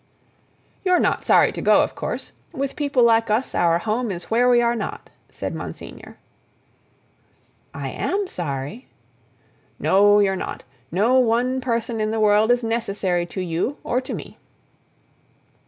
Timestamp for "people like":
2.75-3.29